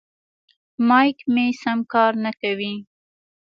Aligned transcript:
مایک 0.87 1.17
مې 1.33 1.45
سم 1.61 1.79
کار 1.93 2.13
نه 2.23 2.31
کوي. 2.41 2.73